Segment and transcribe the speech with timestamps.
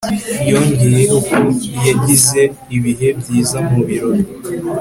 [0.51, 1.39] Yongeyeho ko
[1.87, 2.41] yagize
[2.75, 4.23] ibihe byiza mu birori